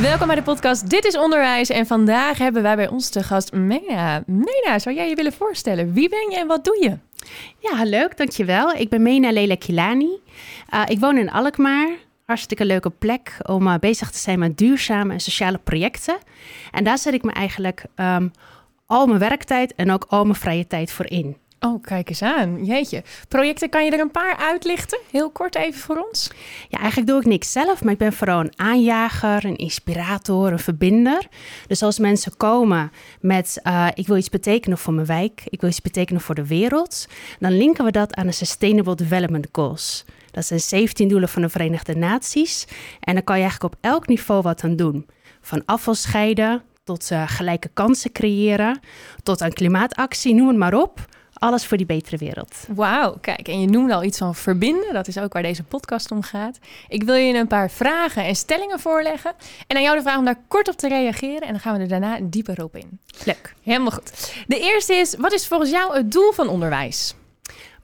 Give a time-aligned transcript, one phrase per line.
[0.00, 1.68] Welkom bij de podcast Dit is Onderwijs.
[1.68, 4.22] En vandaag hebben wij bij ons te gast Mena.
[4.26, 5.92] Mena, zou jij je willen voorstellen?
[5.92, 6.98] Wie ben je en wat doe je?
[7.58, 8.72] Ja, leuk, dankjewel.
[8.72, 10.20] Ik ben Mena Lela Kilani.
[10.74, 11.88] Uh, ik woon in Alkmaar.
[12.26, 16.18] Hartstikke leuke plek om uh, bezig te zijn met duurzame en sociale projecten.
[16.70, 18.30] En daar zet ik me eigenlijk um,
[18.86, 21.36] al mijn werktijd en ook al mijn vrije tijd voor in.
[21.64, 22.64] Oh, kijk eens aan.
[22.64, 23.02] Jeetje.
[23.28, 24.98] Projecten, kan je er een paar uitlichten?
[25.10, 26.30] Heel kort even voor ons.
[26.68, 30.58] Ja, eigenlijk doe ik niks zelf, maar ik ben vooral een aanjager, een inspirator, een
[30.58, 31.26] verbinder.
[31.66, 35.70] Dus als mensen komen met uh, ik wil iets betekenen voor mijn wijk, ik wil
[35.70, 37.06] iets betekenen voor de wereld,
[37.38, 40.04] dan linken we dat aan de Sustainable Development Goals.
[40.30, 42.66] Dat zijn 17 doelen van de Verenigde Naties.
[43.00, 45.06] En dan kan je eigenlijk op elk niveau wat aan doen.
[45.40, 48.80] Van afval scheiden tot uh, gelijke kansen creëren,
[49.22, 51.12] tot aan klimaatactie, noem het maar op
[51.44, 52.54] alles voor die betere wereld.
[52.68, 54.92] Wauw, kijk, en je noemde al iets van verbinden.
[54.92, 56.58] Dat is ook waar deze podcast om gaat.
[56.88, 59.32] Ik wil je een paar vragen en stellingen voorleggen.
[59.66, 61.40] En aan jou de vraag om daar kort op te reageren.
[61.40, 62.98] En dan gaan we er daarna dieper op in.
[63.24, 63.54] Leuk.
[63.62, 64.34] Helemaal goed.
[64.46, 67.14] De eerste is, wat is volgens jou het doel van onderwijs?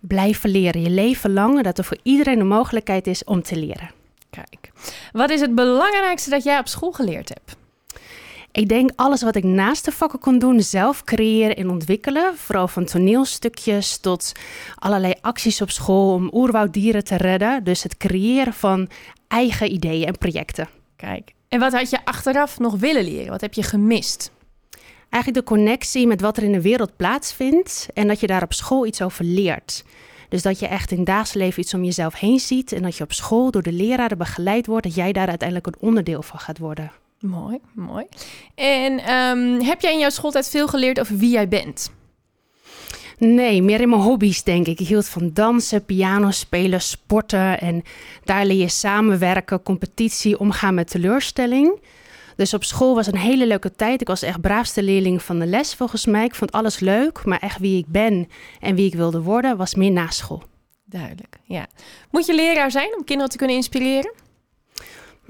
[0.01, 1.63] Blijven leren, je leven lang.
[1.63, 3.91] Dat er voor iedereen de mogelijkheid is om te leren.
[4.31, 4.71] Kijk,
[5.13, 7.60] wat is het belangrijkste dat jij op school geleerd hebt?
[8.53, 12.37] Ik denk alles wat ik naast de vakken kon doen, zelf creëren en ontwikkelen.
[12.37, 14.33] Vooral van toneelstukjes tot
[14.75, 17.65] allerlei acties op school om oerwouddieren te redden.
[17.65, 18.89] Dus het creëren van
[19.29, 20.69] eigen ideeën en projecten.
[20.97, 23.31] Kijk, en wat had je achteraf nog willen leren?
[23.31, 24.33] Wat heb je gemist?
[25.09, 28.53] Eigenlijk de connectie met wat er in de wereld plaatsvindt en dat je daar op
[28.53, 29.85] school iets over leert.
[30.29, 32.97] Dus dat je echt in het dagelijks leven iets om jezelf heen ziet en dat
[32.97, 36.39] je op school door de leraren begeleid wordt, dat jij daar uiteindelijk een onderdeel van
[36.39, 36.93] gaat worden.
[37.21, 38.07] Mooi, mooi.
[38.55, 41.91] En um, heb jij in jouw schooltijd veel geleerd over wie jij bent?
[43.19, 44.81] Nee, meer in mijn hobby's denk ik.
[44.81, 47.61] Ik hield van dansen, piano spelen, sporten.
[47.61, 47.83] En
[48.25, 51.81] daar leer je samenwerken, competitie, omgaan met teleurstelling.
[52.37, 54.01] Dus op school was een hele leuke tijd.
[54.01, 56.25] Ik was echt braafste leerling van de les volgens mij.
[56.25, 58.29] Ik vond alles leuk, maar echt wie ik ben
[58.61, 60.43] en wie ik wilde worden was meer na school.
[60.85, 61.67] Duidelijk, ja.
[62.11, 64.13] Moet je leraar zijn om kinderen te kunnen inspireren?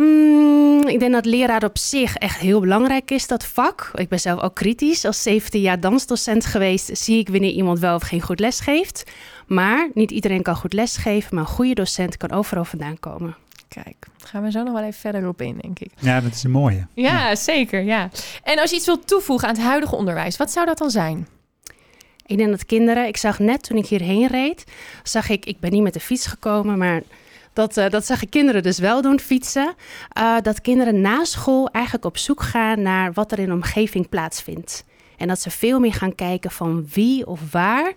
[0.01, 3.91] Hmm, ik denk dat leraar op zich echt heel belangrijk is, dat vak.
[3.95, 5.05] Ik ben zelf ook kritisch.
[5.05, 9.11] Als 17 jaar dansdocent geweest, zie ik wanneer iemand wel of geen goed les geeft.
[9.47, 13.37] Maar niet iedereen kan goed lesgeven, maar een goede docent kan overal vandaan komen.
[13.69, 15.91] Kijk, gaan we zo nog wel even verder op in, denk ik.
[15.99, 16.87] Ja, dat is een mooie.
[16.95, 18.11] Ja, ja, zeker, ja.
[18.43, 21.29] En als je iets wilt toevoegen aan het huidige onderwijs, wat zou dat dan zijn?
[22.27, 24.65] Ik denk dat kinderen, ik zag net toen ik hierheen reed,
[25.03, 27.03] zag ik, ik ben niet met de fiets gekomen, maar
[27.53, 29.75] dat, uh, dat zeggen kinderen dus wel doen, fietsen.
[30.19, 34.09] Uh, dat kinderen na school eigenlijk op zoek gaan naar wat er in de omgeving
[34.09, 34.85] plaatsvindt.
[35.17, 37.93] En dat ze veel meer gaan kijken van wie of waar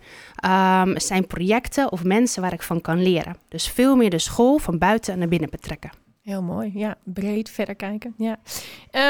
[0.85, 3.37] um, zijn projecten of mensen waar ik van kan leren.
[3.47, 5.91] Dus veel meer de school van buiten naar binnen betrekken.
[6.21, 6.95] Heel mooi, ja.
[7.03, 8.39] Breed verder kijken, ja.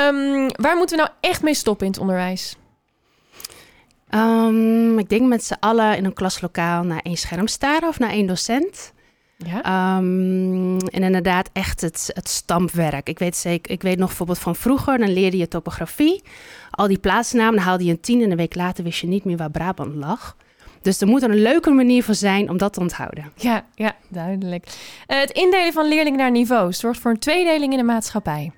[0.08, 2.58] Um, waar moeten we nou echt mee stoppen in het onderwijs?
[4.10, 8.10] Um, ik denk met z'n allen in een klaslokaal naar één scherm staren of naar
[8.10, 8.94] één docent.
[9.46, 9.98] Ja.
[9.98, 13.09] Um, en inderdaad echt het, het stampwerk.
[13.09, 16.24] Ik weet, zeker, ik weet nog bijvoorbeeld van vroeger, dan leerde je topografie.
[16.72, 19.26] Al die plaatsnamen, dan haalde je een tien en een week later wist je niet
[19.26, 20.36] meer waar Brabant lag.
[20.81, 23.31] Dus er moet er een leuke manier voor zijn om dat te onthouden.
[23.36, 24.66] Ja, ja duidelijk.
[25.08, 28.52] Uh, het indelen van leerlingen naar niveaus zorgt voor een tweedeling in de maatschappij.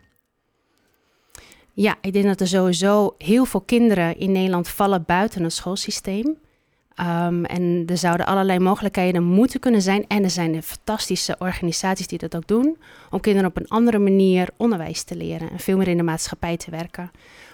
[1.73, 6.37] Ja, ik denk dat er sowieso heel veel kinderen in Nederland vallen buiten het schoolsysteem.
[6.99, 10.07] Um, en er zouden allerlei mogelijkheden moeten kunnen zijn.
[10.07, 12.77] En er zijn fantastische organisaties die dat ook doen.
[13.09, 15.51] Om kinderen op een andere manier onderwijs te leren.
[15.51, 17.11] En veel meer in de maatschappij te werken.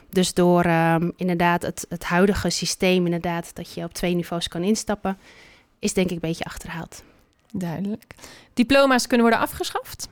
[0.10, 4.64] Dus door um, inderdaad het, het huidige systeem, inderdaad, dat je op twee niveaus kan
[4.64, 5.18] instappen,
[5.80, 7.04] is denk ik een beetje achterhaald.
[7.52, 8.16] Duidelijk.
[8.54, 10.10] Diploma's kunnen worden afgeschaft?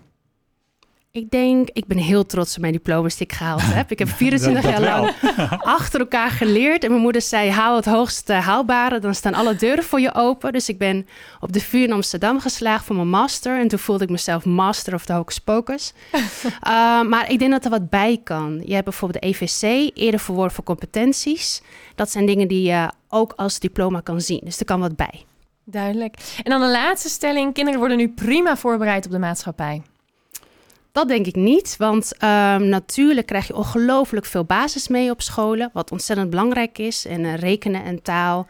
[1.12, 3.92] Ik denk, ik ben heel trots op mijn diploma's die ik gehaald heb.
[3.92, 5.12] Ik heb 24 jaar lang
[5.78, 6.84] achter elkaar geleerd.
[6.84, 10.54] En mijn moeder zei, haal het hoogste haalbare, dan staan alle deuren voor je open.
[10.54, 11.08] Dus ik ben
[11.40, 13.60] op de vuur in Amsterdam geslaagd voor mijn master.
[13.60, 15.94] En toen voelde ik mezelf master of the hocus pocus.
[16.14, 16.22] uh,
[17.12, 18.62] maar ik denk dat er wat bij kan.
[18.66, 21.62] Je hebt bijvoorbeeld de EVC, eerder verworven competenties.
[21.96, 24.42] Dat zijn dingen die je ook als diploma kan zien.
[24.44, 25.26] Dus er kan wat bij.
[25.64, 26.16] Duidelijk.
[26.44, 27.54] En dan de laatste stelling.
[27.54, 29.82] Kinderen worden nu prima voorbereid op de maatschappij.
[30.92, 35.70] Dat denk ik niet, want ehm, natuurlijk krijg je ongelooflijk veel basis mee op scholen,
[35.74, 37.06] wat ontzettend belangrijk is.
[37.06, 38.48] En eh, rekenen en taal.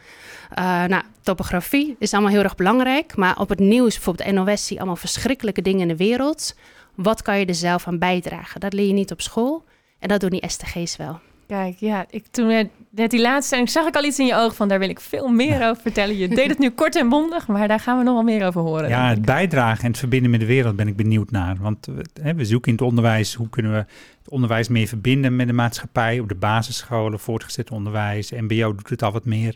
[0.58, 4.72] Uh, nou, topografie is allemaal heel erg belangrijk, maar op het nieuws, bijvoorbeeld NOS, zie
[4.74, 6.54] je allemaal verschrikkelijke dingen in de wereld.
[6.94, 8.60] Wat kan je er zelf aan bijdragen?
[8.60, 9.64] Dat leer je niet op school
[9.98, 11.20] en dat doen die STG's wel.
[11.50, 14.54] Kijk, ja, ik, toen net die laatste en zag ik al iets in je oog
[14.54, 16.16] van daar wil ik veel meer over vertellen.
[16.16, 18.60] Je deed het nu kort en bondig, maar daar gaan we nog wel meer over
[18.60, 18.88] horen.
[18.88, 21.56] Ja, het bijdragen en het verbinden met de wereld ben ik benieuwd naar.
[21.60, 21.88] Want
[22.22, 25.52] hè, we zoeken in het onderwijs, hoe kunnen we het onderwijs meer verbinden met de
[25.52, 29.54] maatschappij op de basisscholen, voortgezet onderwijs, MBO doet het al wat meer.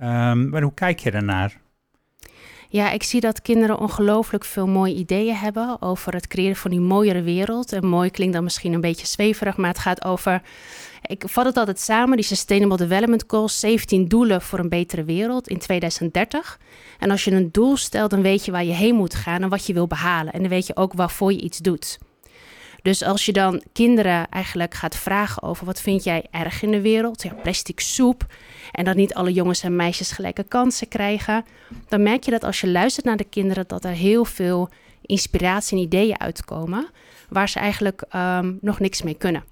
[0.00, 1.60] Um, maar hoe kijk je daarnaar?
[2.70, 6.80] Ja, ik zie dat kinderen ongelooflijk veel mooie ideeën hebben over het creëren van die
[6.80, 7.72] mooiere wereld.
[7.72, 10.42] En mooi klinkt dan misschien een beetje zweverig, maar het gaat over.
[11.02, 15.48] Ik vat het altijd samen, die Sustainable Development Goals, 17 doelen voor een betere wereld
[15.48, 16.58] in 2030.
[16.98, 19.48] En als je een doel stelt, dan weet je waar je heen moet gaan en
[19.48, 20.32] wat je wil behalen.
[20.32, 21.98] En dan weet je ook waarvoor je iets doet.
[22.82, 26.80] Dus als je dan kinderen eigenlijk gaat vragen over wat vind jij erg in de
[26.80, 28.26] wereld, ja, plastic soep,
[28.72, 31.44] en dat niet alle jongens en meisjes gelijke kansen krijgen,
[31.88, 34.68] dan merk je dat als je luistert naar de kinderen, dat er heel veel
[35.02, 36.88] inspiratie en ideeën uitkomen
[37.28, 39.44] waar ze eigenlijk um, nog niks mee kunnen.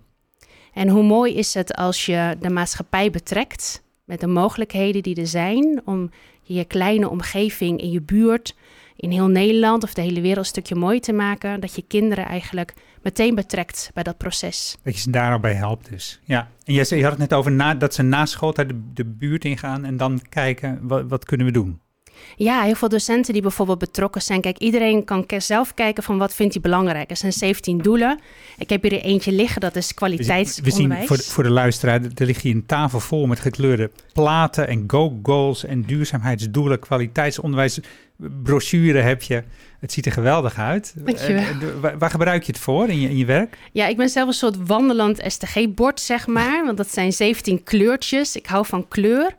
[0.73, 5.27] En hoe mooi is het als je de maatschappij betrekt met de mogelijkheden die er
[5.27, 6.11] zijn om
[6.43, 8.55] je kleine omgeving in je buurt,
[8.97, 12.25] in heel Nederland of de hele wereld een stukje mooi te maken, dat je kinderen
[12.25, 12.75] eigenlijk
[13.07, 14.77] meteen betrekt bij dat proces.
[14.83, 16.21] Dat je ze daar bij helpt dus.
[16.25, 16.49] Ja.
[16.65, 19.45] En je, je had het net over na, dat ze na school de, de buurt
[19.45, 21.81] ingaan en dan kijken, wat, wat kunnen we doen?
[22.37, 24.41] Ja, heel veel docenten die bijvoorbeeld betrokken zijn.
[24.41, 27.11] Kijk, iedereen kan zelf kijken van wat vindt hij belangrijk.
[27.11, 28.21] Er zijn 17 doelen.
[28.59, 30.89] Ik heb hier er eentje liggen, dat is kwaliteitsonderwijs.
[30.89, 33.91] We zien voor de, voor de luisteraar, er ligt hier een tafel vol met gekleurde
[34.13, 37.81] platen en go-goals en duurzaamheidsdoelen, kwaliteitsonderwijs,
[38.17, 39.43] brochure heb je.
[39.81, 40.95] Het ziet er geweldig uit.
[41.81, 43.59] Waar, waar, gebruik je het voor in je, in je werk?
[43.73, 46.65] Ja, ik ben zelf een soort wandelend STG-bord, zeg maar.
[46.65, 48.37] Want dat zijn 17 kleurtjes.
[48.37, 49.37] Ik hou van kleur.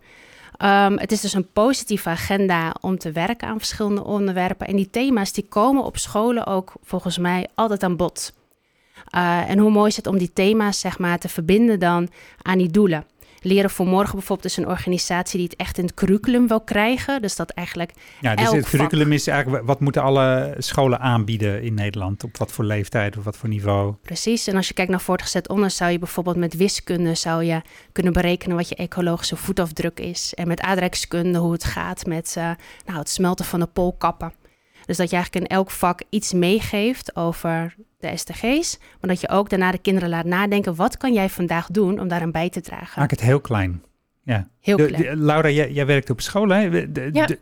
[0.64, 4.68] Um, het is dus een positieve agenda om te werken aan verschillende onderwerpen.
[4.68, 8.34] En die thema's die komen op scholen ook volgens mij altijd aan bod.
[9.16, 12.10] Uh, en hoe mooi is het om die thema's zeg maar, te verbinden dan
[12.42, 13.06] aan die doelen.
[13.42, 17.22] Leren voor Morgen bijvoorbeeld is een organisatie die het echt in het curriculum wil krijgen.
[17.22, 17.92] Dus dat eigenlijk.
[18.22, 22.24] Ja, dus het curriculum is eigenlijk wat moeten alle scholen aanbieden in Nederland?
[22.24, 23.94] Op wat voor leeftijd of wat voor niveau?
[24.02, 24.48] Precies.
[24.48, 27.62] En als je kijkt naar voortgezet onderwijs, zou je bijvoorbeeld met wiskunde zou je
[27.92, 30.34] kunnen berekenen wat je ecologische voetafdruk is.
[30.34, 32.44] En met aardrijkskunde hoe het gaat met uh,
[32.86, 34.34] nou, het smelten van de poolkappen.
[34.86, 39.30] Dus dat je eigenlijk in elk vak iets meegeeft over de STG's, maar dat je
[39.30, 42.62] ook daarna de kinderen laat nadenken: wat kan jij vandaag doen om daaraan bij te
[42.62, 43.00] dragen?
[43.02, 43.84] Maak het heel klein.
[44.24, 44.48] Ja.
[44.68, 46.50] Heel de, Laura, jij, jij, werkt op school.
[46.50, 46.70] Hè?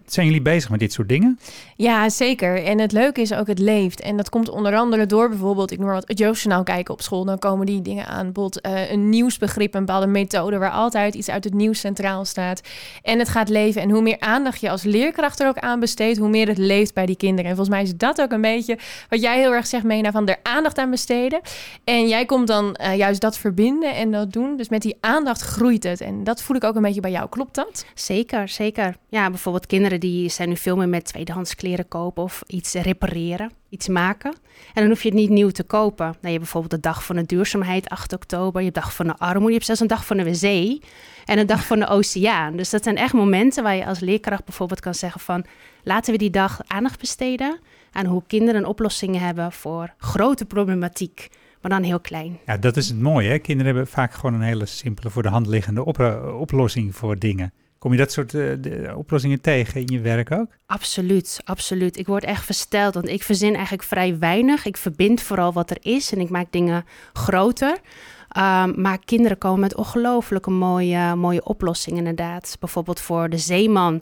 [0.06, 1.39] zijn jullie bezig met dit soort dingen?
[1.75, 2.63] Ja, zeker.
[2.63, 4.01] En het leuke is ook, het leeft.
[4.01, 7.01] En dat komt onder andere door bijvoorbeeld, ik noem maar wat, het Joostjournaal kijken op
[7.01, 7.25] school.
[7.25, 8.31] Dan komen die dingen aan.
[8.31, 12.62] Bijvoorbeeld uh, een nieuwsbegrip, een bepaalde methode waar altijd iets uit het nieuws centraal staat.
[13.01, 13.81] En het gaat leven.
[13.81, 16.94] En hoe meer aandacht je als leerkracht er ook aan besteedt, hoe meer het leeft
[16.94, 17.50] bij die kinderen.
[17.50, 18.77] En volgens mij is dat ook een beetje
[19.10, 21.39] wat jij heel erg zegt, Mena, van er aandacht aan besteden.
[21.83, 24.57] En jij komt dan uh, juist dat verbinden en dat doen.
[24.57, 26.01] Dus met die aandacht groeit het.
[26.01, 27.29] En dat voel ik ook een beetje bij jou.
[27.29, 27.85] Klopt dat?
[27.94, 28.95] Zeker, zeker.
[29.09, 33.51] Ja, bijvoorbeeld kinderen die zijn nu veel meer met tweedehands kleren kopen of iets repareren,
[33.69, 34.33] iets maken.
[34.73, 36.06] En dan hoef je het niet nieuw te kopen.
[36.06, 38.62] Nou, je hebt bijvoorbeeld de dag van de duurzaamheid, 8 oktober.
[38.62, 39.47] Je hebt dag van de armoede.
[39.47, 40.83] Je hebt zelfs een dag van de wc
[41.25, 42.56] en een dag van de oceaan.
[42.56, 45.45] Dus dat zijn echt momenten waar je als leerkracht bijvoorbeeld kan zeggen van...
[45.83, 47.60] laten we die dag aandacht besteden
[47.91, 51.29] aan hoe kinderen oplossingen hebben voor grote problematiek
[51.65, 52.39] maar dan heel klein.
[52.45, 53.29] Ja, dat is het mooie.
[53.29, 53.38] Hè?
[53.38, 55.86] Kinderen hebben vaak gewoon een hele simpele, voor de hand liggende
[56.39, 57.53] oplossing voor dingen.
[57.77, 60.48] Kom je dat soort uh, oplossingen tegen in je werk ook?
[60.65, 61.98] Absoluut, absoluut.
[61.98, 64.65] Ik word echt versteld, want ik verzin eigenlijk vrij weinig.
[64.65, 67.77] Ik verbind vooral wat er is en ik maak dingen groter.
[68.38, 72.58] Um, maar kinderen komen met ongelooflijke mooie, mooie oplossingen inderdaad.
[72.60, 74.01] Bijvoorbeeld voor de zeeman,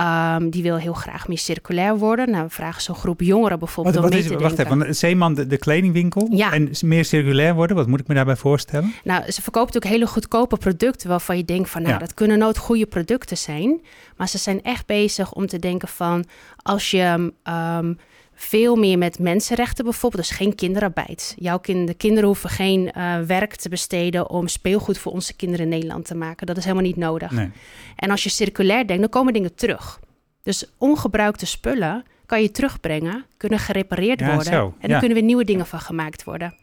[0.00, 2.30] um, die wil heel graag meer circulair worden.
[2.30, 5.46] Nou, we vragen zo'n groep jongeren bijvoorbeeld wat, wat is, Wacht even, want zeeman, de,
[5.46, 6.52] de kledingwinkel ja.
[6.52, 8.94] en meer circulair worden, wat moet ik me daarbij voorstellen?
[9.04, 12.58] Nou, ze verkopen ook hele goedkope producten waarvan je denkt van, nou, dat kunnen nooit
[12.58, 13.80] goede producten zijn.
[14.16, 16.24] Maar ze zijn echt bezig om te denken van,
[16.56, 17.32] als je...
[17.78, 17.98] Um,
[18.42, 20.28] veel meer met mensenrechten bijvoorbeeld.
[20.28, 21.34] Dus geen kinderarbeid.
[21.38, 25.64] Jouw kind, de kinderen hoeven geen uh, werk te besteden om speelgoed voor onze kinderen
[25.64, 26.46] in Nederland te maken.
[26.46, 27.30] Dat is helemaal niet nodig.
[27.30, 27.50] Nee.
[27.96, 30.00] En als je circulair denkt, dan komen dingen terug.
[30.42, 34.44] Dus ongebruikte spullen kan je terugbrengen, kunnen gerepareerd worden.
[34.44, 36.54] Zo, en dan kunnen weer nieuwe dingen van gemaakt worden.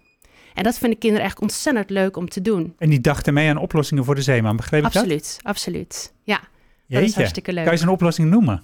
[0.53, 2.73] En dat vinden kinderen echt ontzettend leuk om te doen.
[2.77, 5.39] En die dachten mee aan oplossingen voor de zeeman, begreep ik absoluut, dat?
[5.43, 6.13] Absoluut, absoluut.
[6.23, 6.39] Ja,
[6.85, 6.99] Jeetje.
[6.99, 7.63] dat is hartstikke leuk.
[7.63, 8.63] Kan je zo'n oplossing noemen?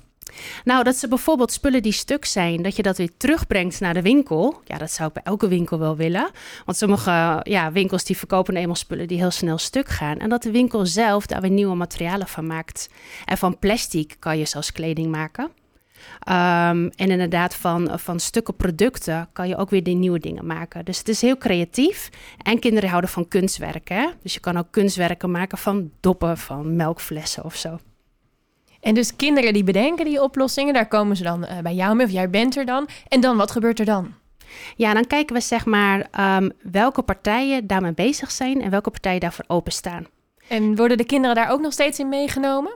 [0.63, 4.01] Nou, dat ze bijvoorbeeld spullen die stuk zijn, dat je dat weer terugbrengt naar de
[4.01, 4.61] winkel.
[4.65, 6.29] Ja, dat zou ik bij elke winkel wel willen.
[6.65, 10.19] Want sommige ja, winkels die verkopen eenmaal spullen die heel snel stuk gaan.
[10.19, 12.89] En dat de winkel zelf daar weer nieuwe materialen van maakt.
[13.25, 15.43] En van plastic kan je zelfs kleding maken.
[16.29, 20.85] Um, en inderdaad, van, van stukken producten kan je ook weer die nieuwe dingen maken.
[20.85, 22.09] Dus het is heel creatief.
[22.37, 24.13] En kinderen houden van kunstwerken.
[24.21, 27.79] Dus je kan ook kunstwerken maken van doppen, van melkflessen of zo.
[28.83, 32.05] En dus kinderen die bedenken die oplossingen, daar komen ze dan uh, bij jou mee,
[32.05, 32.87] of jij bent er dan.
[33.07, 34.13] En dan, wat gebeurt er dan?
[34.75, 39.19] Ja, dan kijken we zeg maar um, welke partijen daarmee bezig zijn en welke partijen
[39.19, 40.07] daarvoor openstaan.
[40.47, 42.73] En worden de kinderen daar ook nog steeds in meegenomen?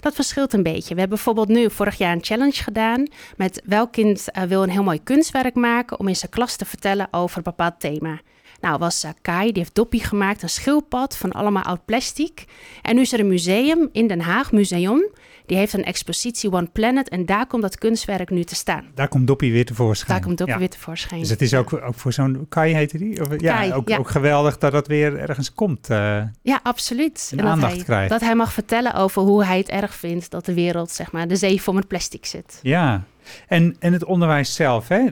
[0.00, 0.94] Dat verschilt een beetje.
[0.94, 4.70] We hebben bijvoorbeeld nu vorig jaar een challenge gedaan met welk kind uh, wil een
[4.70, 8.20] heel mooi kunstwerk maken om in zijn klas te vertellen over een bepaald thema.
[8.60, 12.44] Nou, was uh, Kai, die heeft Doppie gemaakt, een schildpad van allemaal oud plastic.
[12.82, 15.10] En nu is er een museum in Den Haag, Museum.
[15.50, 18.84] Die heeft een expositie One Planet en daar komt dat kunstwerk nu te staan.
[18.94, 20.12] Daar komt Doppie weer tevoorschijn.
[20.12, 21.20] Daar komt Doppie weer tevoorschijn.
[21.20, 22.46] Dus het is ook, ook voor zo'n...
[22.48, 23.20] Kai heette die?
[23.20, 23.98] Of, ja, Kai, ook, ja.
[23.98, 25.90] ook geweldig dat dat weer ergens komt.
[25.90, 27.32] Uh, ja, absoluut.
[27.36, 28.10] En aandacht dat hij, krijgt.
[28.10, 31.28] Dat hij mag vertellen over hoe hij het erg vindt dat de wereld, zeg maar,
[31.28, 32.58] de zee vol met plastic zit.
[32.62, 33.04] Ja,
[33.48, 35.06] en, en het onderwijs zelf, hè?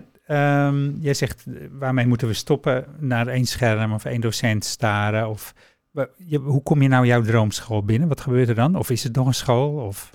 [0.67, 2.85] Um, jij zegt, waarmee moeten we stoppen?
[2.99, 5.29] Naar één scherm of één docent staren?
[5.29, 5.55] Of,
[6.45, 8.09] hoe kom je nou jouw droomschool binnen?
[8.09, 8.77] Wat gebeurt er dan?
[8.77, 9.87] Of is het nog een school?
[9.87, 10.11] Of...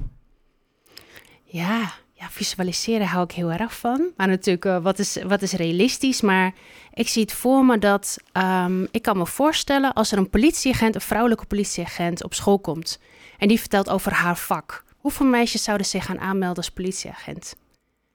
[1.44, 4.12] Ja, ja, visualiseren hou ik heel erg van.
[4.18, 6.22] Maar natuurlijk, uh, wat, is, wat is realistisch?
[6.22, 6.54] Maar
[6.94, 8.18] ik zie het voor me dat...
[8.38, 13.00] Um, ik kan me voorstellen als er een politieagent, een vrouwelijke politieagent op school komt...
[13.38, 14.84] en die vertelt over haar vak.
[14.98, 17.56] Hoeveel meisjes zouden zich gaan aanmelden als politieagent?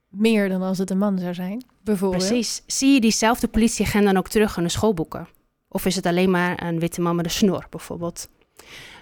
[0.08, 2.26] Meer dan als het een man zou zijn, bijvoorbeeld.
[2.26, 2.62] Precies.
[2.66, 5.28] Zie je diezelfde politieagent dan ook terug in de schoolboeken?
[5.68, 8.28] Of is het alleen maar een witte man met een snor, bijvoorbeeld?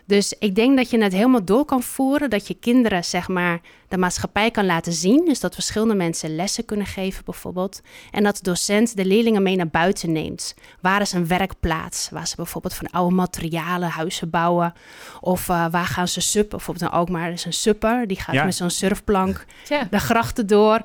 [0.07, 3.61] Dus ik denk dat je het helemaal door kan voeren, dat je kinderen zeg maar
[3.89, 5.25] de maatschappij kan laten zien.
[5.25, 7.81] Dus dat verschillende mensen lessen kunnen geven bijvoorbeeld.
[8.11, 10.55] En dat de docent de leerlingen mee naar buiten neemt.
[10.81, 12.09] Waar is een werkplaats?
[12.11, 14.75] Waar ze bijvoorbeeld van oude materialen huizen bouwen.
[15.21, 16.57] Of uh, waar gaan ze suppen?
[16.57, 18.07] Bijvoorbeeld een Alkmaar is een supper.
[18.07, 18.45] Die gaat ja.
[18.45, 19.87] met zo'n surfplank ja.
[19.91, 20.81] de grachten door.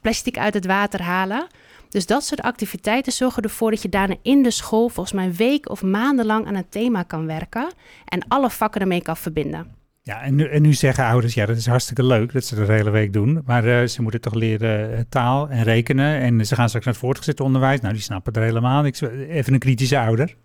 [0.00, 1.46] Plastic uit het water halen.
[1.94, 5.34] Dus dat soort activiteiten zorgen ervoor dat je daarna in de school volgens mij een
[5.34, 7.72] week of maandenlang aan een thema kan werken
[8.04, 9.66] en alle vakken ermee kan verbinden.
[10.02, 12.66] Ja, en nu, en nu zeggen ouders, ja, dat is hartstikke leuk dat ze dat
[12.66, 13.42] de hele week doen.
[13.44, 16.20] Maar uh, ze moeten toch leren uh, taal en rekenen.
[16.20, 17.80] En ze gaan straks naar het voortgezet onderwijs.
[17.80, 19.00] Nou, die snappen er helemaal niks.
[19.28, 20.36] Even een kritische ouder.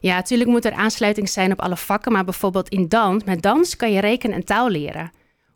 [0.00, 2.12] Ja, natuurlijk moet er aansluiting zijn op alle vakken.
[2.12, 5.10] Maar bijvoorbeeld in dans, met dans kan je rekenen en taal leren.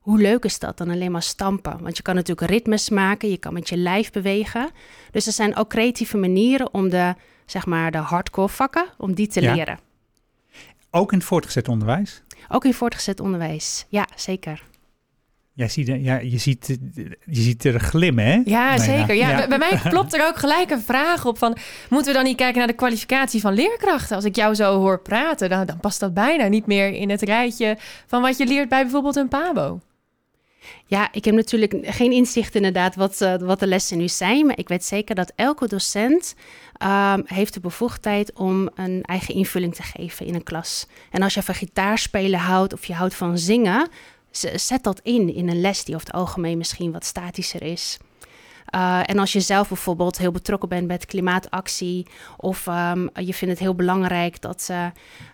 [0.08, 1.82] Hoe leuk is dat dan alleen maar stampen?
[1.82, 4.70] Want je kan natuurlijk ritmes maken, je kan met je lijf bewegen.
[5.10, 7.14] Dus er zijn ook creatieve manieren om de,
[7.46, 9.54] zeg maar, de hardcore vakken, om die te ja.
[9.54, 9.78] leren.
[10.90, 12.22] Ook in het voortgezet onderwijs?
[12.48, 14.62] Ook in voortgezet onderwijs, ja, zeker.
[15.52, 16.78] Ja, zie de, ja, je, ziet,
[17.24, 18.42] je ziet er glimmen, hè?
[18.44, 19.14] Ja, nee, zeker.
[19.14, 19.48] Ja, ja.
[19.48, 21.56] Bij mij klopt er ook gelijk een vraag op van...
[21.90, 24.16] moeten we dan niet kijken naar de kwalificatie van leerkrachten?
[24.16, 27.22] Als ik jou zo hoor praten, dan, dan past dat bijna niet meer in het
[27.22, 27.76] rijtje...
[28.06, 29.80] van wat je leert bij bijvoorbeeld een PABO.
[30.86, 34.46] Ja, ik heb natuurlijk geen inzicht inderdaad wat, uh, wat de lessen nu zijn.
[34.46, 36.34] Maar ik weet zeker dat elke docent
[36.82, 40.86] um, heeft de bevoegdheid om een eigen invulling te geven in een klas.
[41.10, 43.88] En als je van gitaarspelen houdt of je houdt van zingen,
[44.54, 47.98] zet dat in in een les die over het algemeen misschien wat statischer is.
[48.74, 52.06] Uh, en als je zelf bijvoorbeeld heel betrokken bent met klimaatactie,
[52.36, 54.86] of um, je vindt het heel belangrijk dat, uh,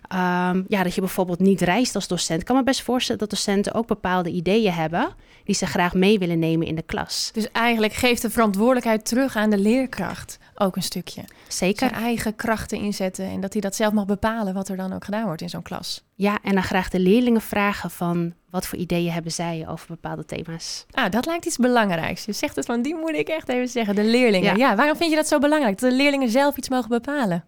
[0.09, 3.73] um, ja, dat je bijvoorbeeld niet reist als docent, kan me best voorstellen dat docenten
[3.73, 7.29] ook bepaalde ideeën hebben die ze graag mee willen nemen in de klas.
[7.33, 11.21] Dus eigenlijk geeft de verantwoordelijkheid terug aan de leerkracht ook een stukje.
[11.47, 11.89] Zeker.
[11.89, 15.05] Zijn eigen krachten inzetten en dat hij dat zelf mag bepalen wat er dan ook
[15.05, 16.03] gedaan wordt in zo'n klas.
[16.15, 20.25] Ja, en dan graag de leerlingen vragen van wat voor ideeën hebben zij over bepaalde
[20.25, 20.85] thema's.
[20.91, 22.25] Ah, dat lijkt iets belangrijks.
[22.25, 24.57] Je zegt het van, die moet ik echt even zeggen, de leerlingen.
[24.57, 24.69] Ja.
[24.69, 25.79] ja, waarom vind je dat zo belangrijk?
[25.79, 27.43] Dat de leerlingen zelf iets mogen bepalen?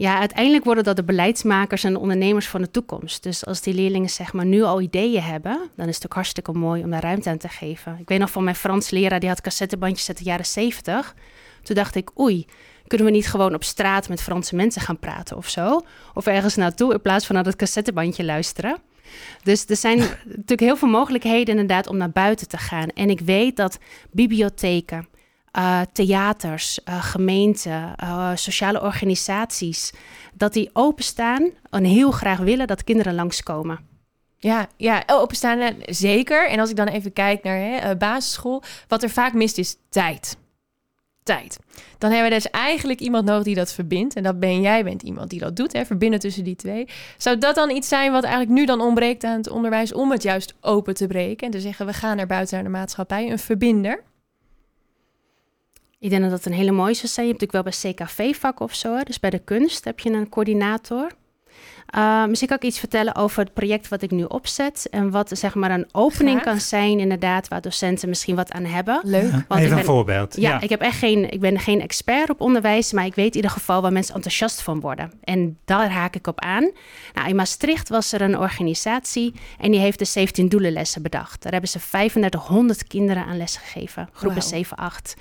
[0.00, 3.22] Ja, uiteindelijk worden dat de beleidsmakers en de ondernemers van de toekomst.
[3.22, 6.52] Dus als die leerlingen zeg maar nu al ideeën hebben, dan is het ook hartstikke
[6.52, 7.96] mooi om daar ruimte aan te geven.
[8.00, 11.14] Ik weet nog van mijn Frans leraar, die had cassettebandjes uit de jaren 70.
[11.62, 12.46] Toen dacht ik, oei,
[12.86, 15.80] kunnen we niet gewoon op straat met Franse mensen gaan praten of zo?
[16.14, 18.78] Of ergens naartoe in plaats van naar dat cassettebandje luisteren.
[19.42, 22.88] Dus er zijn natuurlijk heel veel mogelijkheden inderdaad om naar buiten te gaan.
[22.88, 23.78] En ik weet dat
[24.10, 25.08] bibliotheken,
[25.58, 29.92] uh, theaters, uh, gemeenten, uh, sociale organisaties,
[30.34, 33.88] dat die openstaan en heel graag willen dat kinderen langskomen.
[34.36, 36.48] Ja, ja, openstaan zeker.
[36.48, 40.36] En als ik dan even kijk naar hè, basisschool, wat er vaak mist is tijd.
[41.22, 41.58] tijd.
[41.98, 44.14] Dan hebben we dus eigenlijk iemand nodig die dat verbindt.
[44.14, 46.88] En dat ben jij, bent iemand die dat doet, hè, verbinden tussen die twee.
[47.16, 50.22] Zou dat dan iets zijn wat eigenlijk nu dan ontbreekt aan het onderwijs om het
[50.22, 53.38] juist open te breken en te zeggen we gaan naar buiten naar de maatschappij, een
[53.38, 54.02] verbinder?
[56.00, 57.26] Ik denk dat dat een hele mooie zou zijn.
[57.26, 59.02] Je hebt natuurlijk wel bij CKV-vak of zo.
[59.02, 61.10] Dus bij de kunst heb je een coördinator.
[61.96, 64.86] Uh, misschien kan ik iets vertellen over het project wat ik nu opzet.
[64.90, 69.00] En wat zeg maar een opening kan zijn, inderdaad, waar docenten misschien wat aan hebben.
[69.04, 69.32] Leuk.
[69.48, 70.36] Want Even een voorbeeld.
[70.36, 73.36] Ja, ik heb echt geen, ik ben geen expert op onderwijs, maar ik weet in
[73.36, 75.12] ieder geval waar mensen enthousiast van worden.
[75.24, 76.70] En daar haak ik op aan.
[77.14, 81.42] Nou, in Maastricht was er een organisatie en die heeft de 17 doelenlessen bedacht.
[81.42, 85.16] Daar hebben ze 3500 kinderen aan les gegeven, groepen 7, 8.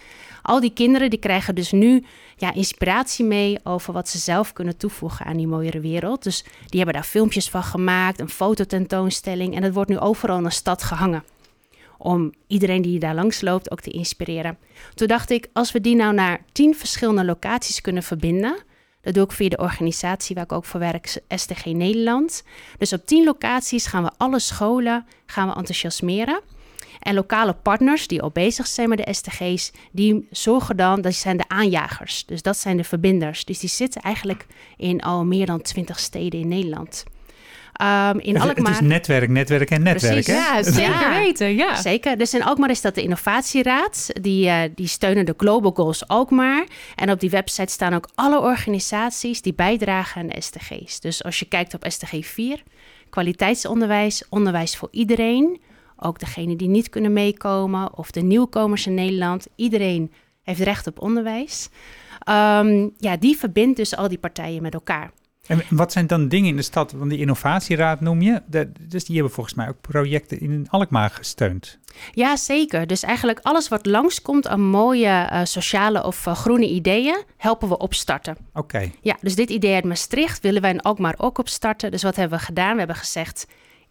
[0.49, 2.03] Al die kinderen die krijgen dus nu
[2.35, 6.23] ja, inspiratie mee over wat ze zelf kunnen toevoegen aan die mooiere wereld.
[6.23, 10.43] Dus die hebben daar filmpjes van gemaakt, een fototentoonstelling en het wordt nu overal in
[10.43, 11.23] de stad gehangen.
[11.97, 14.57] Om iedereen die daar langs loopt ook te inspireren.
[14.93, 18.57] Toen dacht ik, als we die nou naar tien verschillende locaties kunnen verbinden,
[19.01, 22.43] dat doe ik via de organisatie waar ik ook voor werk, STG Nederland.
[22.77, 26.41] Dus op tien locaties gaan we alle scholen gaan we enthousiasmeren.
[26.99, 31.37] En lokale partners die al bezig zijn met de STG's, die zorgen dan, dat zijn
[31.37, 32.25] de aanjagers.
[32.25, 33.45] Dus dat zijn de verbinders.
[33.45, 34.45] Dus die zitten eigenlijk
[34.77, 37.05] in al meer dan twintig steden in Nederland.
[37.81, 38.73] Um, in het, Alkmaar...
[38.73, 40.23] het is netwerk, netwerk en netwerk.
[40.23, 40.33] Precies.
[40.33, 41.55] Ja, zeker weten.
[41.55, 41.75] Ja.
[41.75, 42.17] Zeker.
[42.17, 44.09] Dus in Alkmaar is dat de innovatieraad.
[44.21, 46.65] Die, uh, die steunen de Global Goals Alkmaar.
[46.95, 50.99] En op die website staan ook alle organisaties die bijdragen aan de STG's.
[50.99, 52.63] Dus als je kijkt op STG 4,
[53.09, 55.61] kwaliteitsonderwijs, onderwijs voor iedereen.
[56.01, 59.47] Ook degenen die niet kunnen meekomen of de nieuwkomers in Nederland.
[59.55, 60.11] Iedereen
[60.43, 61.69] heeft recht op onderwijs.
[62.29, 65.11] Um, ja, die verbindt dus al die partijen met elkaar.
[65.47, 68.41] En wat zijn dan dingen in de stad, want die innovatieraad noem je,
[68.79, 71.79] dus die hebben volgens mij ook projecten in Alkmaar gesteund.
[72.13, 72.87] Ja, zeker.
[72.87, 77.77] Dus eigenlijk alles wat langskomt aan mooie uh, sociale of uh, groene ideeën, helpen we
[77.77, 78.37] opstarten.
[78.53, 78.91] Oké.
[79.01, 81.91] Ja, dus dit idee uit Maastricht willen wij in Alkmaar ook opstarten.
[81.91, 82.71] Dus wat hebben we gedaan?
[82.71, 83.47] We hebben gezegd,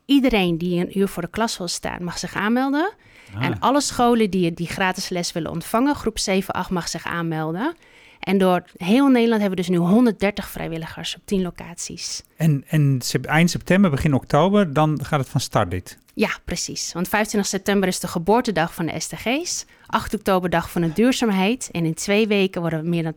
[0.08, 2.92] Iedereen die een uur voor de klas wil staan, mag zich aanmelden.
[3.34, 3.44] Ah.
[3.44, 7.76] En alle scholen die die gratis les willen ontvangen, groep 7, 8, mag zich aanmelden.
[8.20, 12.22] En door heel Nederland hebben we dus nu 130 vrijwilligers op 10 locaties.
[12.36, 15.98] En, en eind september, begin oktober, dan gaat het van start dit?
[16.14, 16.92] Ja, precies.
[16.92, 19.64] Want 25 september is de geboortedag van de STG's.
[19.88, 21.68] 8 oktober dag van de duurzaamheid.
[21.72, 23.14] En in twee weken worden meer dan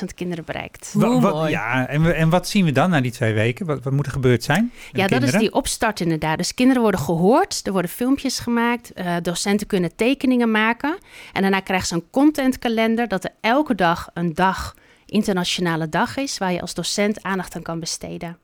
[0.00, 0.92] 10.000 kinderen bereikt.
[0.94, 3.66] Wat, ja, en, en wat zien we dan na die twee weken?
[3.66, 4.72] Wat, wat moet er gebeurd zijn?
[4.92, 6.36] Ja, dat is die opstart inderdaad.
[6.36, 8.92] Dus kinderen worden gehoord, er worden filmpjes gemaakt.
[8.94, 10.98] Uh, docenten kunnen tekeningen maken.
[11.32, 16.38] En daarna krijgen ze een contentkalender dat er elke dag een dag, internationale dag is...
[16.38, 18.41] waar je als docent aandacht aan kan besteden.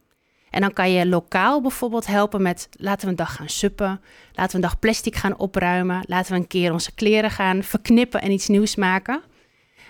[0.51, 4.01] En dan kan je lokaal bijvoorbeeld helpen met laten we een dag gaan suppen.
[4.33, 6.05] Laten we een dag plastic gaan opruimen.
[6.07, 9.23] Laten we een keer onze kleren gaan verknippen en iets nieuws maken.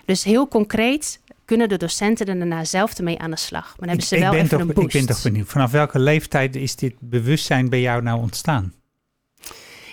[0.05, 3.65] Dus heel concreet kunnen de docenten er daarna zelf ermee aan de slag.
[3.65, 4.87] Maar dan hebben ze wel even toch, een boost.
[4.87, 8.73] Ik ben toch benieuwd, vanaf welke leeftijd is dit bewustzijn bij jou nou ontstaan?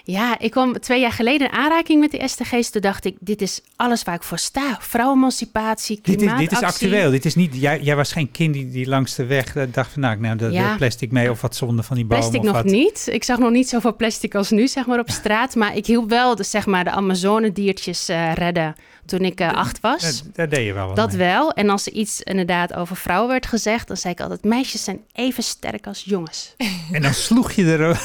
[0.08, 2.70] Ja, ik kwam twee jaar geleden in aanraking met de STG's.
[2.70, 4.78] Toen dacht ik, dit is alles waar ik voor sta.
[4.80, 6.38] Vrouwenemancipatie, klimaatactie.
[6.38, 7.12] Dit is, dit is actueel.
[7.12, 9.92] Dit is niet, jij, jij was geen kind die, die langs de weg eh, dacht
[9.92, 10.02] van...
[10.02, 12.30] nou, nou de, de plastic mee of wat zonde van die bomen.
[12.30, 13.08] Plastic nog niet.
[13.12, 15.56] Ik zag nog niet zoveel plastic als nu, zeg maar, op straat.
[15.56, 19.80] Maar ik hielp wel de, zeg maar, de Amazone-diertjes uh, redden toen ik uh, acht
[19.80, 20.24] was.
[20.34, 21.52] Dat, deed je wel Dat wel.
[21.52, 23.88] En als er iets inderdaad over vrouwen werd gezegd...
[23.88, 26.54] dan zei ik altijd, meisjes zijn even sterk als jongens.
[26.92, 28.00] En dan sloeg je er...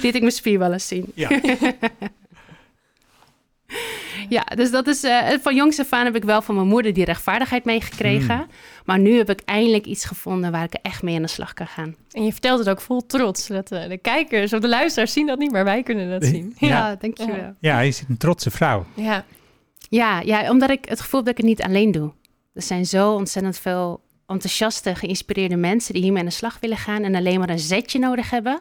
[0.00, 1.12] Liet ik mijn spier wel eens zien.
[1.14, 1.28] Ja.
[4.28, 5.04] ja, dus dat is...
[5.04, 8.36] Uh, van jongs af aan heb ik wel van mijn moeder die rechtvaardigheid meegekregen.
[8.36, 8.46] Mm.
[8.84, 11.52] Maar nu heb ik eindelijk iets gevonden waar ik er echt mee aan de slag
[11.52, 11.94] kan gaan.
[12.10, 13.46] En je vertelt het ook vol trots.
[13.46, 16.54] Dat uh, de kijkers of de luisteraars zien dat niet, maar wij kunnen dat zien.
[16.58, 17.36] Ja, ja dankjewel.
[17.36, 17.54] Ja.
[17.60, 18.86] ja, je zit een trotse vrouw.
[18.94, 19.24] Ja.
[19.88, 22.12] Ja, ja, omdat ik het gevoel heb dat ik het niet alleen doe.
[22.54, 27.02] Er zijn zo ontzettend veel enthousiaste, geïnspireerde mensen die hiermee aan de slag willen gaan
[27.02, 28.60] en alleen maar een zetje nodig hebben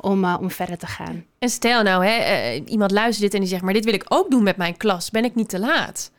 [0.00, 1.24] om, uh, om verder te gaan.
[1.38, 2.18] En stel nou, hè,
[2.56, 4.76] uh, iemand luistert dit en die zegt, maar dit wil ik ook doen met mijn
[4.76, 5.10] klas.
[5.10, 6.10] Ben ik niet te laat?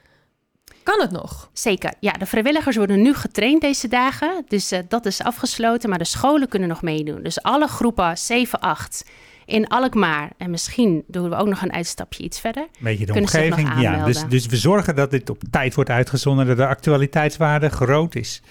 [0.83, 1.49] Kan het nog?
[1.53, 1.93] Zeker.
[1.99, 4.45] Ja, de vrijwilligers worden nu getraind deze dagen.
[4.47, 7.23] Dus uh, dat is afgesloten, maar de scholen kunnen nog meedoen.
[7.23, 9.05] Dus alle groepen 7, 8
[9.45, 10.29] in Alkmaar.
[10.37, 12.67] En misschien doen we ook nog een uitstapje iets verder.
[12.79, 13.79] Beetje de omgeving.
[13.81, 18.15] Ja, dus, dus we zorgen dat dit op tijd wordt uitgezonden, dat de actualiteitswaarde groot
[18.15, 18.41] is.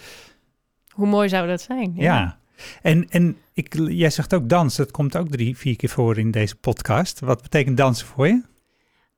[0.90, 1.92] Hoe mooi zou dat zijn?
[1.96, 2.18] Ja.
[2.18, 2.38] ja.
[2.82, 4.84] En, en ik, jij zegt ook dansen.
[4.84, 7.20] Dat komt ook drie, vier keer voor in deze podcast.
[7.20, 8.42] Wat betekent dansen voor je?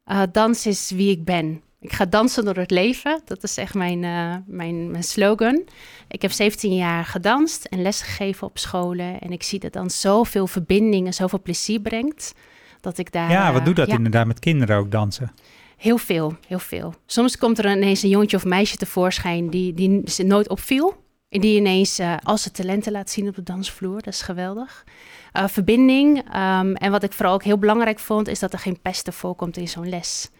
[0.06, 1.62] Uh, dans is wie ik ben.
[1.80, 3.20] Ik ga dansen door het leven.
[3.24, 5.62] Dat is echt mijn, uh, mijn, mijn slogan.
[6.08, 9.20] Ik heb 17 jaar gedanst en lesgegeven op scholen.
[9.20, 12.34] En ik zie dat dan zoveel verbinding en zoveel plezier brengt.
[12.80, 13.30] Dat ik daar.
[13.30, 15.32] Ja, wat eh, doet dat ja, inderdaad met kinderen ook dansen?
[15.76, 16.94] Heel veel, heel veel.
[17.06, 20.96] Soms komt er ineens een jongetje of meisje tevoorschijn die, die ze nooit opviel.
[21.30, 24.02] En die ineens eh, als ze talenten laat zien op de dansvloer.
[24.02, 24.84] Dat is geweldig.
[25.32, 26.24] Eh, verbinding.
[26.32, 29.56] ehm, en wat ik vooral ook heel belangrijk vond, is dat er geen pesten voorkomt
[29.56, 30.30] in zo'n les.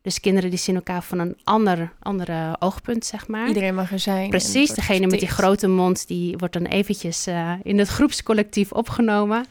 [0.00, 3.48] Dus kinderen die zien elkaar van een ander andere oogpunt, zeg maar.
[3.48, 4.30] Iedereen mag er zijn.
[4.30, 9.44] Precies, degene met die grote mond, die wordt dan eventjes eh, in het groepscollectief opgenomen.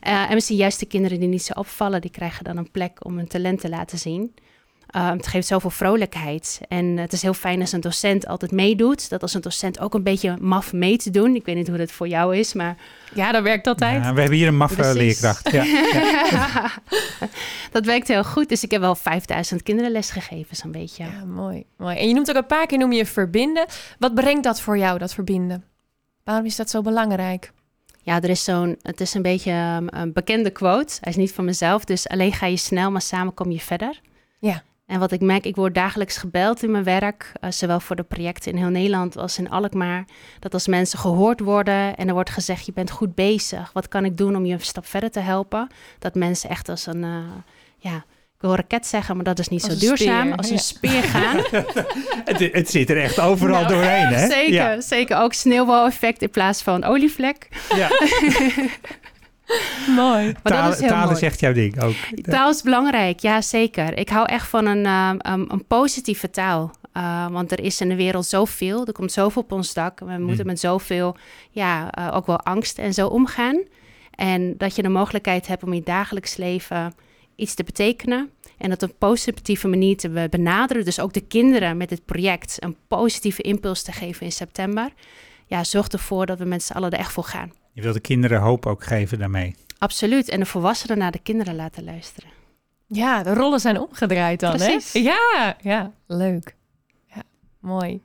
[0.00, 3.16] En misschien juist de kinderen die niet zo opvallen, die krijgen dan een plek om
[3.16, 4.34] hun talent te laten zien.
[4.94, 6.60] Eh, het geeft zoveel vrolijkheid.
[6.68, 9.08] En het is heel fijn als een docent altijd meedoet.
[9.08, 11.34] Dat als een docent ook een beetje maf mee te doen.
[11.34, 12.76] Ik weet niet hoe dat voor jou is, maar
[13.14, 14.04] Ja, dat werkt altijd.
[14.04, 14.96] Ja, we hebben hier een maffe Precies.
[14.96, 15.50] leerkracht.
[15.50, 15.64] Ja.
[17.76, 18.48] dat werkt heel goed.
[18.48, 21.04] Dus ik heb wel 5000 kinderen les gegeven, zo'n beetje.
[21.04, 21.96] Ja, mooi, mooi.
[21.96, 23.66] En je noemt ook een paar keer noem je verbinden.
[23.98, 25.64] Wat brengt dat voor jou, dat verbinden?
[26.24, 27.52] Waarom is dat zo belangrijk?
[28.02, 30.96] Ja, er is zo'n, het is een beetje um, een bekende quote.
[31.00, 34.00] Hij is niet van mezelf, dus alleen ga je snel, maar samen kom je verder.
[34.38, 34.62] Ja.
[34.86, 38.02] En wat ik merk, ik word dagelijks gebeld in mijn werk, eh, zowel voor de
[38.02, 40.04] projecten in heel Nederland als in Alkmaar,
[40.40, 44.04] dat als mensen gehoord worden en er wordt gezegd, je bent goed bezig, wat kan
[44.04, 45.68] ik doen om je een stap verder te helpen?
[45.98, 47.18] Dat mensen echt als een, eh,
[47.76, 47.94] ja,
[48.34, 50.52] ik wil raket zeggen, maar dat is niet Als zo duurzaam, speer, als ja.
[50.52, 51.36] een speer gaan.
[52.24, 54.26] Het, het zit er echt overal Nou, doorheen, hè?
[54.40, 54.80] Zeker, Ja.
[54.80, 55.16] zeker.
[55.16, 57.48] Ook sneeuwbaleffect in plaats van olievlek.
[57.74, 57.88] Ja.
[59.96, 60.24] Mooi.
[60.24, 61.16] Maar dat Taal, is heel taal mooi.
[61.16, 61.94] is echt jouw ding ook.
[62.22, 63.98] Taal is belangrijk, ja zeker.
[63.98, 66.70] Ik hou echt van een, ehm, een, een positieve taal.
[66.96, 69.98] Uh, want er is in de wereld zoveel, er komt zoveel op ons dak.
[70.00, 70.46] We moeten Mm.
[70.46, 71.16] met zoveel,
[71.50, 73.62] ja, uh, ook wel angst en zo omgaan.
[74.10, 76.94] En dat je de mogelijkheid hebt om in je dagelijks leven
[77.36, 78.30] iets te betekenen.
[78.58, 80.84] En dat op een positieve manier te benaderen.
[80.84, 84.90] Dus ook de kinderen met dit project een positieve impuls te geven in september.
[85.46, 87.52] Ja, zorgt ervoor dat we met z'n allen er echt voor gaan.
[87.74, 89.56] Je wil de kinderen hoop ook geven daarmee.
[89.78, 90.28] Absoluut.
[90.28, 92.30] En de volwassenen naar de kinderen laten luisteren.
[92.86, 94.92] Ja, de rollen zijn omgedraaid dan, Precies.
[94.92, 94.98] hè?
[94.98, 96.56] Ja, ja, leuk.
[97.06, 97.22] Ja,
[97.58, 98.00] mooi.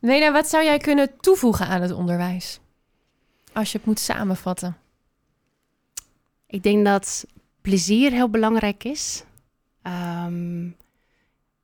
[0.00, 2.60] Lena, wat zou jij kunnen toevoegen aan het onderwijs?
[3.52, 4.76] Als je het moet samenvatten.
[6.46, 7.26] Ik denk dat
[7.60, 9.24] plezier heel belangrijk is.
[9.82, 10.76] Um,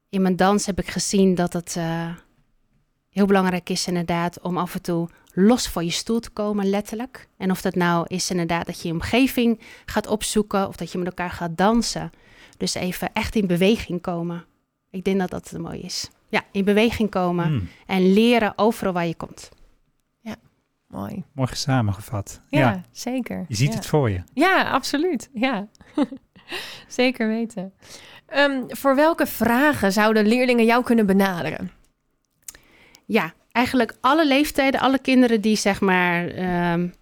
[0.09, 2.15] in mijn dans heb ik gezien dat het uh,
[3.11, 5.09] heel belangrijk is inderdaad om af en toe
[5.41, 7.29] los van je stoel te komen, letterlijk.
[7.37, 10.99] En of dat nou is inderdaad dat je je omgeving gaat opzoeken of dat je
[10.99, 12.11] met elkaar gaat dansen.
[12.57, 14.45] Dus even echt in beweging komen.
[14.91, 16.11] Ik denk dat dat mooi is.
[16.29, 19.49] Ja, in beweging komen Mm, en leren overal waar je komt.
[20.89, 21.25] Mooi.
[21.33, 22.41] mooi samengevat.
[22.49, 22.83] Ja, Ja.
[22.93, 23.45] zeker.
[23.49, 23.75] Je ziet ja.
[23.75, 24.23] het voor je.
[24.35, 25.31] Ja, absoluut.
[25.33, 25.69] Ja,
[26.89, 27.73] zeker weten.
[28.37, 31.71] Um, voor welke vragen zouden leerlingen jou kunnen benaderen?
[33.07, 36.25] Ja, eigenlijk alle leeftijden, alle kinderen die zeg maar
[36.73, 36.93] um,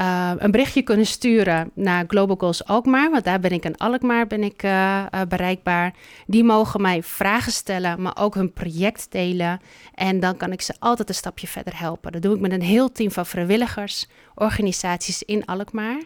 [0.00, 4.26] uh, een berichtje kunnen sturen naar Global Goals Alkmaar, want daar ben ik in Alkmaar
[4.26, 5.94] ben ik uh, uh, bereikbaar.
[6.26, 9.60] Die mogen mij vragen stellen, maar ook hun project delen.
[9.94, 12.12] En dan kan ik ze altijd een stapje verder helpen.
[12.12, 16.02] Dat doe ik met een heel team van vrijwilligers, organisaties in Alkmaar.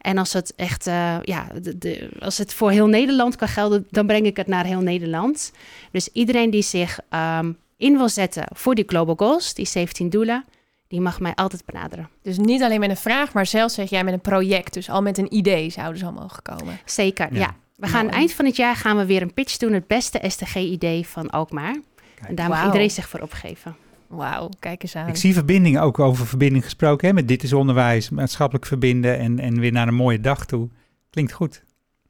[0.00, 0.84] En als het echt,
[1.22, 4.80] ja, de, als het voor heel Nederland kan gelden, dan breng ik het naar heel
[4.80, 5.52] Nederland.
[5.90, 10.44] Dus iedereen die zich um, in wil zetten voor die Global Goals, die 17 doelen,
[10.88, 12.08] die mag mij altijd benaderen.
[12.22, 14.74] Dus niet alleen met een vraag, maar zelfs zeg jij met een project.
[14.74, 16.78] Dus al met een idee zouden ze al mogen komen.
[16.84, 17.38] Zeker, ja.
[17.38, 17.54] ja.
[17.76, 18.16] We gaan Mooi.
[18.16, 21.72] eind van het jaar gaan we weer een pitch doen, het beste STG-idee van Alkmaar.
[22.14, 22.28] Kijk.
[22.28, 22.66] En daar mag wow.
[22.66, 23.76] iedereen zich voor opgeven.
[24.06, 25.08] Wauw, kijk eens aan.
[25.08, 29.38] Ik zie verbindingen, ook over verbinding gesproken, hè, met dit is onderwijs, maatschappelijk verbinden en,
[29.38, 30.68] en weer naar een mooie dag toe.
[31.10, 31.62] Klinkt goed.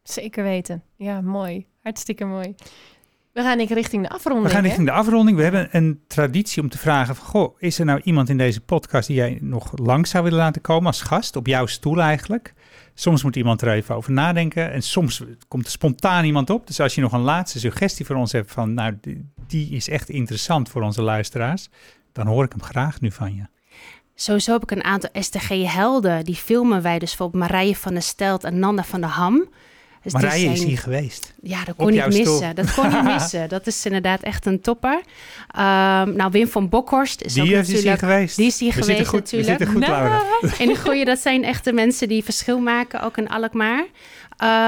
[0.02, 0.82] Zeker weten.
[0.96, 1.66] Ja, mooi.
[1.82, 2.54] Hartstikke mooi.
[3.34, 4.46] We gaan ik richting de afronding.
[4.46, 4.66] We gaan hè?
[4.66, 5.36] richting de afronding.
[5.36, 8.60] We hebben een traditie om te vragen van, goh, is er nou iemand in deze
[8.60, 12.54] podcast die jij nog lang zou willen laten komen als gast, op jouw stoel eigenlijk?
[12.94, 16.66] Soms moet iemand er even over nadenken en soms komt er spontaan iemand op.
[16.66, 19.88] Dus als je nog een laatste suggestie voor ons hebt van, nou, die, die is
[19.88, 21.68] echt interessant voor onze luisteraars,
[22.12, 23.46] dan hoor ik hem graag nu van je.
[24.14, 26.24] Sowieso heb ik een aantal STG-helden.
[26.24, 29.48] Die filmen wij dus bijvoorbeeld Marije van der Stelt en Nanda van der Ham.
[30.04, 30.52] Dus Marije zijn...
[30.52, 31.34] is hier geweest.
[31.42, 32.26] Ja, dat kon niet missen.
[32.26, 32.54] Stoel.
[32.54, 33.48] Dat kon niet missen.
[33.48, 34.96] Dat is inderdaad echt een topper.
[34.96, 35.02] Um,
[36.16, 37.82] nou, Wim van Bokhorst is die ook is natuurlijk...
[37.82, 38.36] hier geweest.
[38.36, 39.58] Die is hier we geweest goed, natuurlijk.
[39.58, 40.08] We zitten goed, nou.
[40.08, 40.22] Laura.
[40.58, 43.86] En de goeie, dat zijn echte mensen die verschil maken, ook in Alkmaar.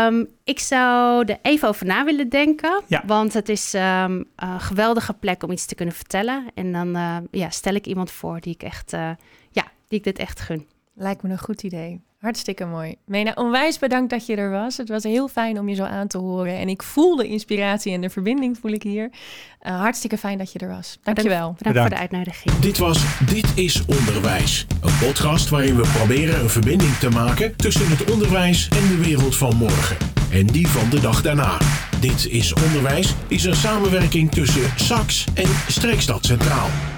[0.07, 2.83] Um, ik zou er even over na willen denken.
[2.87, 3.03] Ja.
[3.07, 6.45] Want het is um, een geweldige plek om iets te kunnen vertellen.
[6.55, 9.11] En dan uh, ja, stel ik iemand voor die ik echt, uh,
[9.51, 10.67] ja, die ik dit echt gun.
[10.95, 12.01] Lijkt me een goed idee.
[12.19, 12.95] Hartstikke mooi.
[13.05, 14.77] Mena, onwijs bedankt dat je er was.
[14.77, 16.59] Het was heel fijn om je zo aan te horen.
[16.59, 19.11] En ik voel de inspiratie en de verbinding voel ik hier.
[19.63, 20.99] Uh, hartstikke fijn dat je er was.
[21.03, 21.39] Dankjewel.
[21.39, 22.59] Bedankt, bedankt voor de uitnodiging.
[22.59, 24.67] Dit was Dit is Onderwijs.
[24.83, 29.37] Een podcast waarin we proberen een verbinding te maken tussen het onderwijs en de wereld
[29.37, 29.97] van morgen.
[30.31, 31.59] en die van de dag daarna.
[32.01, 36.96] Dit is Onderwijs is een samenwerking tussen SAX en Streekstad Centraal.